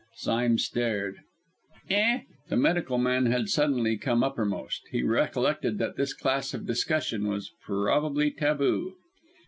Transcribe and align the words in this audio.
Sime 0.15 0.57
stared. 0.57 1.17
"Eh!" 1.87 2.21
The 2.49 2.55
medical 2.57 2.97
man 2.97 3.27
had 3.27 3.49
suddenly 3.49 3.97
come 3.97 4.23
uppermost; 4.23 4.81
he 4.91 5.03
recollected 5.03 5.77
that 5.77 5.95
this 5.95 6.15
class 6.15 6.55
of 6.55 6.65
discussion 6.65 7.27
was 7.27 7.51
probably 7.61 8.31
taboo. 8.31 8.95